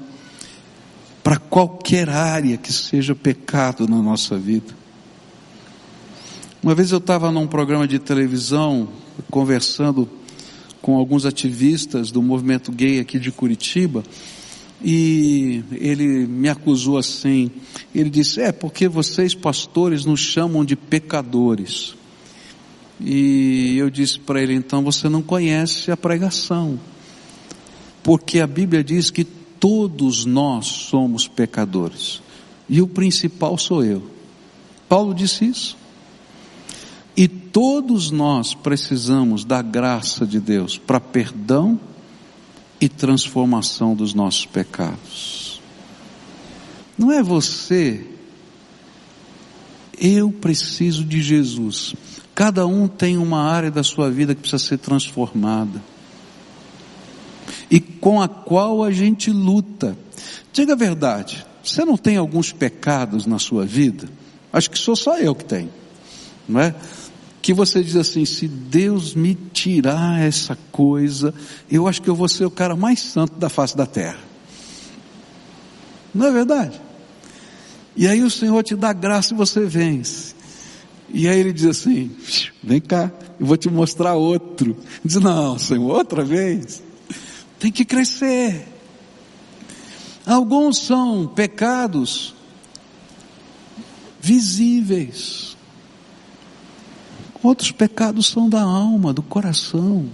[1.29, 4.75] para qualquer área que seja pecado na nossa vida.
[6.63, 8.89] Uma vez eu estava num programa de televisão
[9.31, 10.09] conversando
[10.81, 14.03] com alguns ativistas do movimento gay aqui de Curitiba
[14.83, 17.51] e ele me acusou assim.
[17.95, 21.95] Ele disse: É porque vocês pastores nos chamam de pecadores.
[22.99, 26.81] E eu disse para ele: Então você não conhece a pregação,
[28.03, 32.21] porque a Bíblia diz que todos nós somos pecadores.
[32.69, 34.03] E o principal sou eu.
[34.89, 35.77] Paulo disse isso.
[37.17, 41.79] E todos nós precisamos da graça de Deus para perdão
[42.81, 45.61] e transformação dos nossos pecados.
[46.97, 48.07] Não é você.
[50.01, 51.95] Eu preciso de Jesus.
[52.35, 55.83] Cada um tem uma área da sua vida que precisa ser transformada
[57.71, 59.97] e com a qual a gente luta.
[60.53, 64.09] Diga a verdade, você não tem alguns pecados na sua vida?
[64.53, 65.71] Acho que sou só eu que tenho,
[66.49, 66.75] não é?
[67.43, 71.35] Que você diz assim: se Deus me tirar essa coisa,
[71.71, 74.19] eu acho que eu vou ser o cara mais santo da face da terra.
[76.15, 76.81] Não é verdade?
[77.95, 80.35] E aí o Senhor te dá graça e você vence.
[81.11, 82.11] E aí ele diz assim:
[82.63, 84.77] vem cá, eu vou te mostrar outro.
[85.05, 86.83] Diz: não, Senhor, outra vez.
[87.59, 88.67] Tem que crescer.
[90.25, 92.35] Alguns são pecados
[94.21, 95.57] visíveis.
[97.43, 100.11] Outros pecados são da alma, do coração.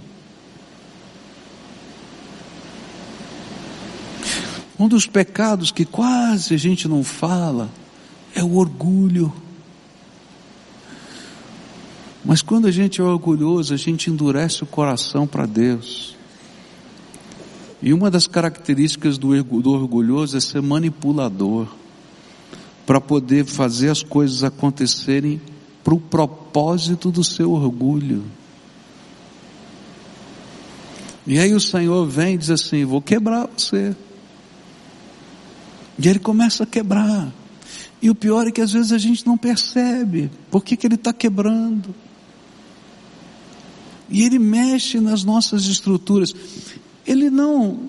[4.77, 7.69] Um dos pecados que quase a gente não fala
[8.33, 9.33] é o orgulho.
[12.23, 16.14] Mas quando a gente é orgulhoso, a gente endurece o coração para Deus.
[17.81, 19.29] E uma das características do,
[19.69, 21.67] orgulhoso é ser manipulador,
[22.85, 25.41] para poder fazer as coisas acontecerem
[25.83, 28.23] para o propósito do seu orgulho.
[31.27, 33.95] E aí o Senhor vem e diz assim: Vou quebrar você.
[35.97, 37.31] E ele começa a quebrar.
[38.01, 40.95] E o pior é que às vezes a gente não percebe por que, que ele
[40.95, 41.95] está quebrando.
[44.09, 46.35] E ele mexe nas nossas estruturas.
[47.05, 47.79] Ele não,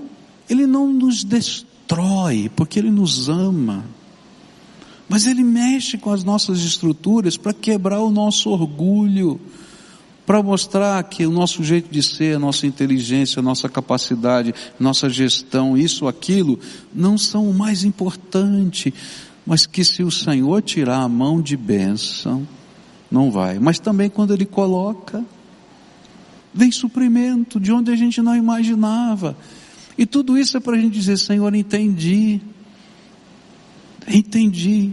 [0.48, 3.84] ele não nos destrói, porque ele nos ama.
[5.08, 9.40] Mas ele mexe com as nossas estruturas para quebrar o nosso orgulho,
[10.26, 15.08] para mostrar que o nosso jeito de ser, a nossa inteligência, a nossa capacidade, nossa
[15.08, 16.58] gestão, isso, aquilo,
[16.92, 18.92] não são o mais importante,
[19.46, 22.46] mas que se o Senhor tirar a mão de bênção,
[23.08, 23.60] não vai.
[23.60, 25.24] Mas também quando Ele coloca,
[26.56, 29.36] vem suprimento de onde a gente não imaginava.
[29.98, 32.40] E tudo isso é para a gente dizer, Senhor, entendi,
[34.08, 34.90] entendi,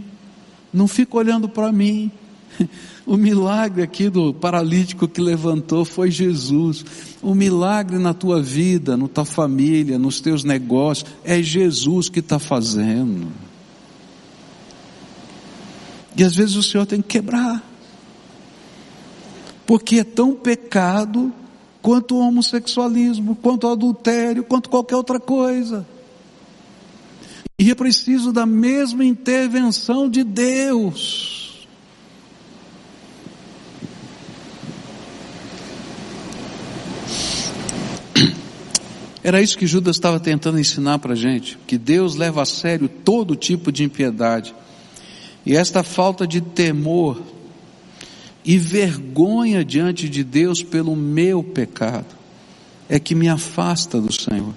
[0.72, 2.10] não fico olhando para mim,
[3.06, 6.84] o milagre aqui do paralítico que levantou foi Jesus.
[7.22, 12.38] O milagre na tua vida, na tua família, nos teus negócios, é Jesus que está
[12.38, 13.28] fazendo.
[16.16, 17.62] E às vezes o Senhor tem que quebrar.
[19.66, 21.32] Porque é tão pecado
[21.84, 25.86] quanto o homossexualismo, quanto o adultério, quanto qualquer outra coisa.
[27.58, 31.68] E é preciso da mesma intervenção de Deus.
[39.22, 42.88] Era isso que Judas estava tentando ensinar para a gente, que Deus leva a sério
[42.88, 44.54] todo tipo de impiedade.
[45.44, 47.33] E esta falta de temor
[48.44, 52.14] e vergonha diante de Deus pelo meu pecado
[52.88, 54.52] é que me afasta do Senhor.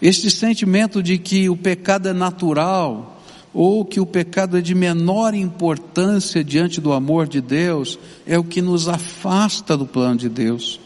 [0.00, 3.20] Este sentimento de que o pecado é natural
[3.52, 8.44] ou que o pecado é de menor importância diante do amor de Deus é o
[8.44, 10.78] que nos afasta do plano de Deus.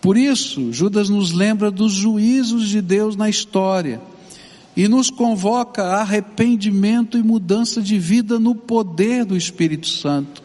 [0.00, 4.00] Por isso, Judas nos lembra dos juízos de Deus na história
[4.76, 10.43] e nos convoca a arrependimento e mudança de vida no poder do Espírito Santo.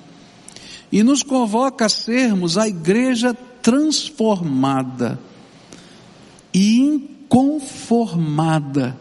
[0.91, 5.19] E nos convoca a sermos a igreja transformada
[6.53, 8.97] e inconformada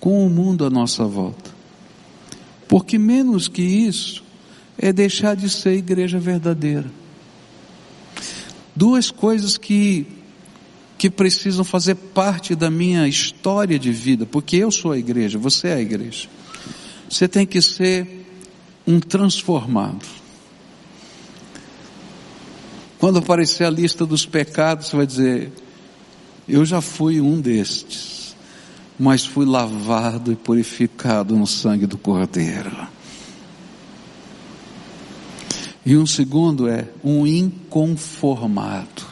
[0.00, 1.52] com o mundo à nossa volta.
[2.68, 4.24] Porque menos que isso
[4.76, 6.90] é deixar de ser igreja verdadeira
[8.74, 10.06] duas coisas que,
[10.98, 15.68] que precisam fazer parte da minha história de vida, porque eu sou a igreja, você
[15.68, 16.28] é a igreja.
[17.08, 18.26] Você tem que ser
[18.86, 20.04] um transformado.
[23.04, 25.52] Quando aparecer a lista dos pecados, você vai dizer:
[26.48, 28.34] Eu já fui um destes,
[28.98, 32.74] mas fui lavado e purificado no sangue do Cordeiro.
[35.84, 39.02] E um segundo é um inconformado.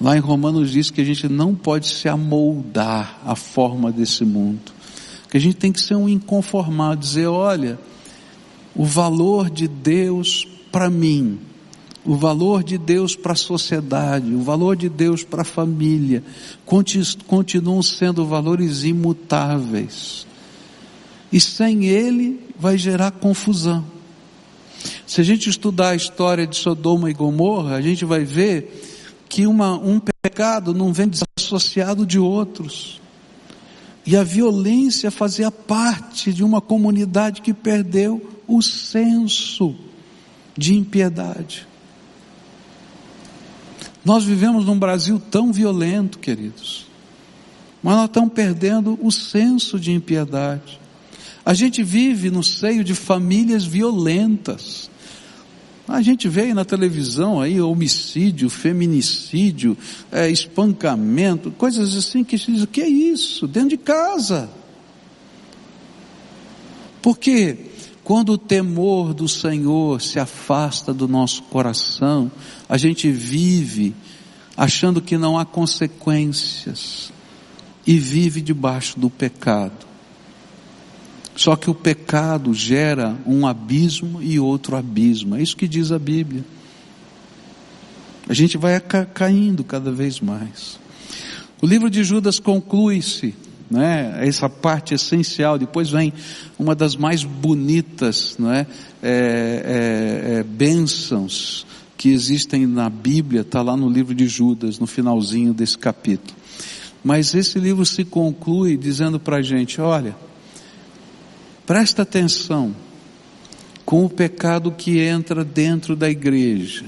[0.00, 4.72] Lá em Romanos diz que a gente não pode se amoldar à forma desse mundo.
[5.30, 7.78] Que a gente tem que ser um inconformado, dizer, olha,
[8.74, 11.38] o valor de Deus para mim,
[12.08, 16.24] o valor de Deus para a sociedade, o valor de Deus para a família,
[16.64, 20.26] continuam sendo valores imutáveis.
[21.30, 23.84] E sem ele vai gerar confusão.
[25.06, 29.46] Se a gente estudar a história de Sodoma e Gomorra, a gente vai ver que
[29.46, 33.02] uma, um pecado não vem desassociado de outros.
[34.06, 39.76] E a violência fazia parte de uma comunidade que perdeu o senso
[40.56, 41.67] de impiedade.
[44.08, 46.86] Nós vivemos num Brasil tão violento, queridos,
[47.82, 50.80] mas nós estamos perdendo o senso de impiedade.
[51.44, 54.90] A gente vive no seio de famílias violentas.
[55.86, 59.76] A gente vê aí na televisão aí homicídio, feminicídio,
[60.10, 63.46] é, espancamento, coisas assim que diz, o que é isso?
[63.46, 64.48] Dentro de casa.
[67.02, 67.67] Porque
[68.08, 72.32] quando o temor do Senhor se afasta do nosso coração,
[72.66, 73.94] a gente vive
[74.56, 77.12] achando que não há consequências
[77.86, 79.86] e vive debaixo do pecado.
[81.36, 85.36] Só que o pecado gera um abismo e outro abismo.
[85.36, 86.42] É isso que diz a Bíblia.
[88.26, 88.80] A gente vai
[89.12, 90.80] caindo cada vez mais.
[91.60, 93.34] O livro de Judas conclui-se,
[93.70, 94.18] né?
[94.26, 95.58] Essa parte essencial.
[95.58, 96.12] Depois vem
[96.58, 98.66] uma das mais bonitas, né?
[99.02, 101.66] É, é, é, bênçãos
[101.96, 103.42] que existem na Bíblia.
[103.42, 106.36] Está lá no livro de Judas, no finalzinho desse capítulo.
[107.04, 110.14] Mas esse livro se conclui dizendo para a gente: olha
[111.68, 112.74] Presta atenção
[113.84, 116.86] com o pecado que entra dentro da igreja.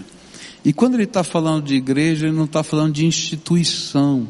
[0.64, 4.26] E quando ele está falando de igreja, ele não está falando de instituição,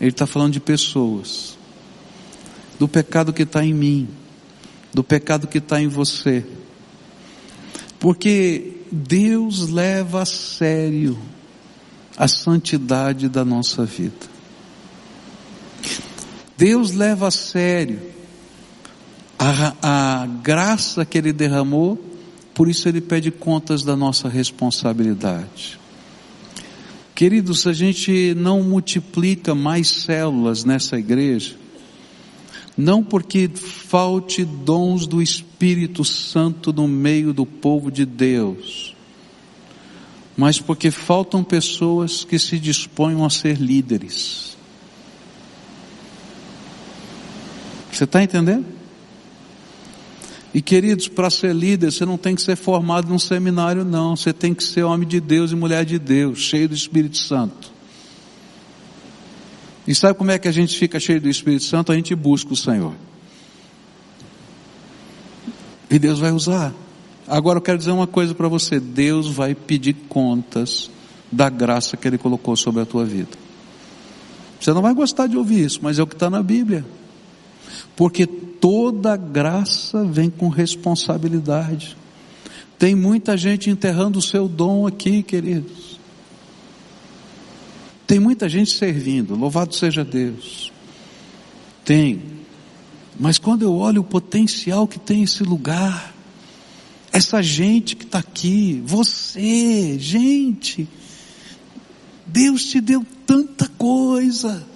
[0.00, 1.58] ele está falando de pessoas.
[2.80, 4.08] Do pecado que está em mim,
[4.94, 6.42] do pecado que está em você.
[7.98, 11.18] Porque Deus leva a sério
[12.16, 14.30] a santidade da nossa vida.
[16.56, 18.00] Deus leva a sério
[19.38, 22.02] a, a graça que Ele derramou,
[22.54, 25.78] por isso Ele pede contas da nossa responsabilidade.
[27.14, 31.59] Queridos, a gente não multiplica mais células nessa igreja,
[32.80, 38.96] não porque falte dons do Espírito Santo no meio do povo de Deus,
[40.36, 44.56] mas porque faltam pessoas que se disponham a ser líderes.
[47.92, 48.64] Você está entendendo?
[50.54, 54.16] E queridos, para ser líder, você não tem que ser formado num seminário, não.
[54.16, 57.79] Você tem que ser homem de Deus e mulher de Deus, cheio do Espírito Santo.
[59.90, 61.90] E sabe como é que a gente fica cheio do Espírito Santo?
[61.90, 62.94] A gente busca o Senhor.
[65.90, 66.72] E Deus vai usar.
[67.26, 70.88] Agora eu quero dizer uma coisa para você: Deus vai pedir contas
[71.32, 73.36] da graça que Ele colocou sobre a tua vida.
[74.60, 76.86] Você não vai gostar de ouvir isso, mas é o que está na Bíblia.
[77.96, 81.96] Porque toda graça vem com responsabilidade.
[82.78, 85.89] Tem muita gente enterrando o seu dom aqui, queridos.
[88.10, 90.72] Tem muita gente servindo, louvado seja Deus.
[91.84, 92.20] Tem.
[93.16, 96.12] Mas quando eu olho o potencial que tem esse lugar,
[97.12, 100.88] essa gente que está aqui, você, gente,
[102.26, 104.66] Deus te deu tanta coisa.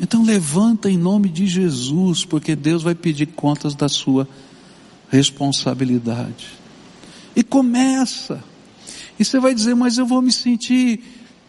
[0.00, 4.26] Então levanta em nome de Jesus, porque Deus vai pedir contas da sua
[5.10, 6.46] responsabilidade.
[7.36, 8.42] E começa.
[9.20, 10.98] E você vai dizer, mas eu vou me sentir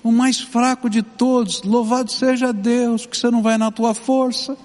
[0.04, 1.62] o mais fraco de todos.
[1.64, 4.58] Louvado seja Deus, que você não vai na tua força.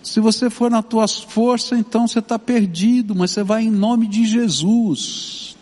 [0.00, 4.06] Se você for na tua força, então você está perdido, mas você vai em nome
[4.06, 5.56] de Jesus.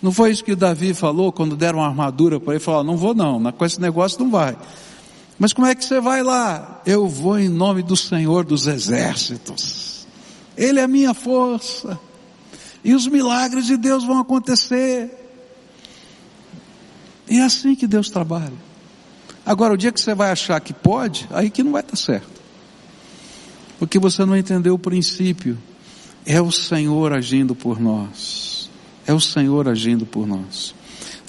[0.00, 2.62] Não foi isso que Davi falou quando deram uma armadura para ele?
[2.62, 4.56] Falou: não vou não, com esse negócio não vai.
[5.40, 6.82] Mas como é que você vai lá?
[6.86, 10.06] Eu vou em nome do Senhor dos Exércitos.
[10.56, 11.98] Ele é a minha força.
[12.84, 15.23] E os milagres de Deus vão acontecer.
[17.28, 18.52] É assim que Deus trabalha.
[19.44, 22.34] Agora, o dia que você vai achar que pode, aí que não vai estar certo
[23.78, 25.58] porque você não entendeu o princípio.
[26.24, 28.70] É o Senhor agindo por nós.
[29.06, 30.74] É o Senhor agindo por nós.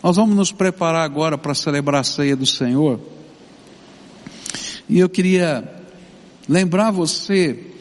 [0.01, 2.99] Nós vamos nos preparar agora para celebrar a ceia do Senhor.
[4.87, 5.69] E eu queria
[6.47, 7.71] lembrar você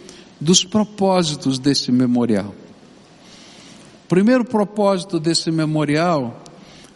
[0.40, 2.54] dos propósitos desse memorial.
[4.06, 6.42] O primeiro propósito desse memorial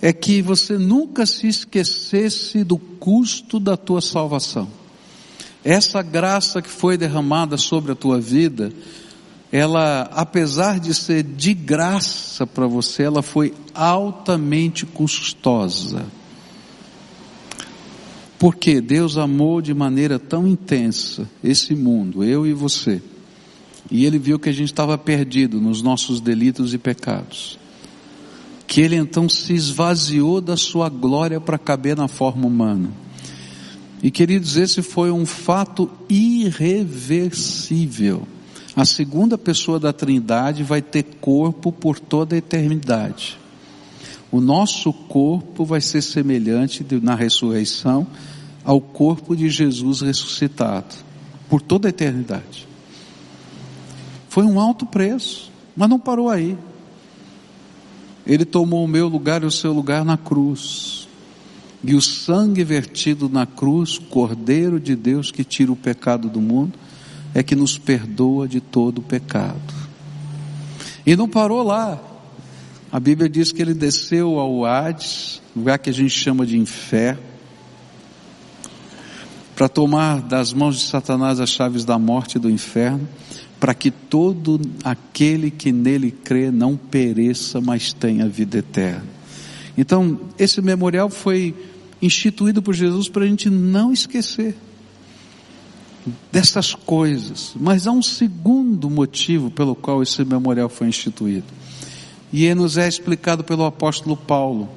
[0.00, 4.68] é que você nunca se esquecesse do custo da tua salvação.
[5.64, 8.72] Essa graça que foi derramada sobre a tua vida,
[9.50, 16.06] ela, apesar de ser de graça para você, ela foi altamente custosa.
[18.38, 23.02] Porque Deus amou de maneira tão intensa esse mundo, eu e você,
[23.90, 27.58] e Ele viu que a gente estava perdido nos nossos delitos e pecados,
[28.68, 32.92] que Ele então se esvaziou da Sua glória para caber na forma humana
[34.02, 38.22] e queridos, esse foi um fato irreversível.
[38.76, 43.36] A segunda pessoa da Trindade vai ter corpo por toda a eternidade.
[44.30, 48.06] O nosso corpo vai ser semelhante na ressurreição
[48.64, 50.94] ao corpo de Jesus ressuscitado
[51.48, 52.68] por toda a eternidade.
[54.28, 56.56] Foi um alto preço, mas não parou aí.
[58.28, 61.08] Ele tomou o meu lugar e o seu lugar na cruz
[61.82, 66.78] e o sangue vertido na cruz, Cordeiro de Deus que tira o pecado do mundo,
[67.34, 69.74] é que nos perdoa de todo o pecado.
[71.06, 71.98] E não parou lá.
[72.90, 77.22] A Bíblia diz que ele desceu ao Hades, lugar que a gente chama de inferno,
[79.54, 83.08] para tomar das mãos de Satanás as chaves da morte e do inferno,
[83.58, 89.04] para que todo aquele que nele crê não pereça, mas tenha vida eterna.
[89.76, 91.54] Então, esse memorial foi
[92.00, 94.56] instituído por Jesus para a gente não esquecer
[96.30, 97.54] dessas coisas.
[97.58, 101.46] Mas há um segundo motivo pelo qual esse memorial foi instituído.
[102.32, 104.68] E ele nos é explicado pelo apóstolo Paulo.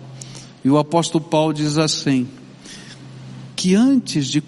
[0.63, 2.27] E o apóstolo Paulo diz assim:
[3.55, 4.41] que antes de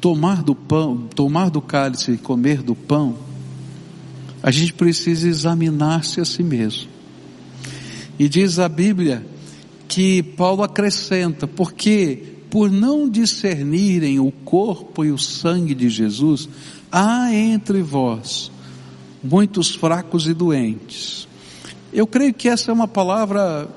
[0.00, 3.14] tomar do pão, tomar do cálice e comer do pão,
[4.48, 6.88] a gente precisa examinar-se a si mesmo.
[8.18, 9.22] E diz a Bíblia
[9.86, 16.48] que Paulo acrescenta, porque por não discernirem o corpo e o sangue de Jesus,
[16.90, 18.50] há entre vós
[19.22, 21.28] muitos fracos e doentes.
[21.92, 23.68] Eu creio que essa é uma palavra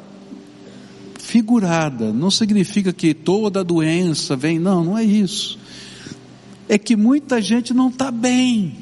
[1.20, 5.60] figurada, não significa que toda doença vem, não, não é isso.
[6.70, 8.81] É que muita gente não está bem,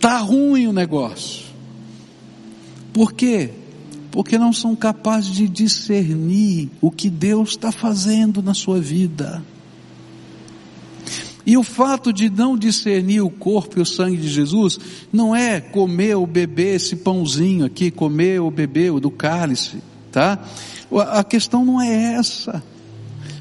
[0.00, 1.44] está ruim o negócio.
[2.90, 3.50] Por quê?
[4.10, 9.44] Porque não são capazes de discernir o que Deus está fazendo na sua vida.
[11.44, 14.78] E o fato de não discernir o corpo e o sangue de Jesus
[15.12, 20.38] não é comer ou beber esse pãozinho aqui, comer ou beber o do cálice, tá?
[21.10, 22.62] A questão não é essa.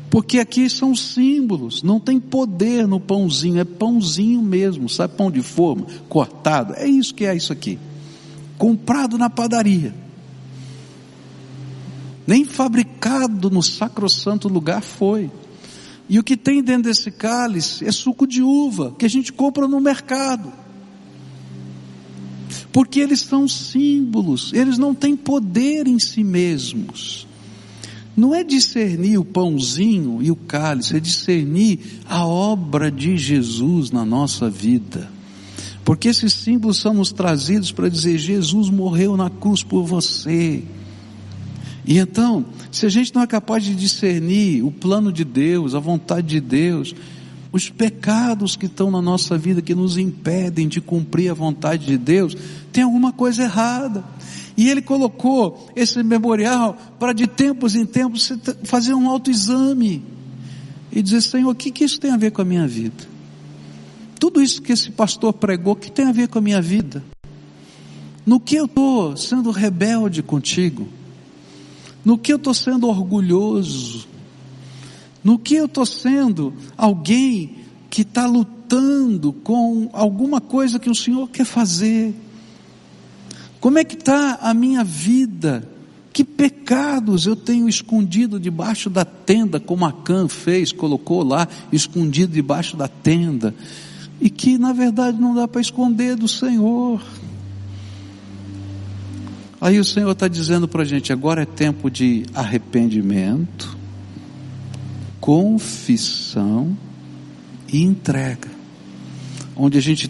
[0.09, 5.15] Porque aqui são símbolos, não tem poder no pãozinho, é pãozinho mesmo, sabe?
[5.15, 7.77] Pão de forma, cortado, é isso que é isso aqui.
[8.57, 9.93] Comprado na padaria.
[12.25, 15.31] Nem fabricado no sacrossanto lugar foi.
[16.07, 19.67] E o que tem dentro desse cálice é suco de uva, que a gente compra
[19.67, 20.51] no mercado.
[22.73, 27.28] Porque eles são símbolos, eles não têm poder em si mesmos.
[28.19, 34.03] Não é discernir o pãozinho e o cálice, é discernir a obra de Jesus na
[34.03, 35.09] nossa vida.
[35.85, 40.61] Porque esses símbolos são nos trazidos para dizer: Jesus morreu na cruz por você.
[41.85, 45.79] E então, se a gente não é capaz de discernir o plano de Deus, a
[45.79, 46.93] vontade de Deus,
[47.53, 51.97] os pecados que estão na nossa vida que nos impedem de cumprir a vontade de
[51.97, 52.35] Deus,
[52.69, 54.03] tem alguma coisa errada.
[54.59, 58.31] E ele colocou esse memorial para de tempos em tempos
[58.63, 60.03] fazer um autoexame
[60.91, 63.07] e dizer, Senhor, o que, que isso tem a ver com a minha vida?
[64.19, 67.03] Tudo isso que esse pastor pregou, o que tem a ver com a minha vida?
[68.25, 70.87] No que eu estou sendo rebelde contigo?
[72.03, 74.07] no que eu estou sendo orgulhoso,
[75.23, 77.57] no que eu estou sendo alguém
[77.89, 82.13] que está lutando com alguma coisa que o Senhor quer fazer.
[83.59, 85.67] Como é que está a minha vida?
[86.13, 92.77] Que pecados eu tenho escondido debaixo da tenda, como Acã fez, colocou lá, escondido debaixo
[92.77, 93.53] da tenda,
[94.19, 97.01] e que na verdade não dá para esconder do Senhor.
[99.61, 103.77] Aí o Senhor está dizendo para a gente: agora é tempo de arrependimento,
[105.19, 106.77] confissão
[107.71, 108.49] e entrega.
[109.55, 110.09] Onde a gente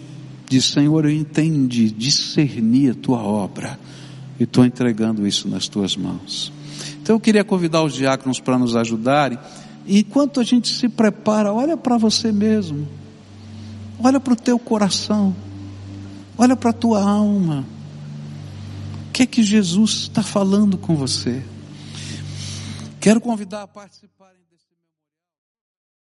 [0.50, 3.80] diz: Senhor, eu entendi, discerni a tua obra
[4.38, 6.52] e estou entregando isso nas tuas mãos.
[7.00, 9.38] Então eu queria convidar os diáconos para nos ajudarem.
[9.86, 12.86] E enquanto a gente se prepara, olha para você mesmo,
[13.98, 15.34] olha para o teu coração,
[16.36, 17.64] olha para a tua alma
[19.20, 21.44] que é que Jesus está falando com você?
[22.98, 24.19] Quero convidar a participar.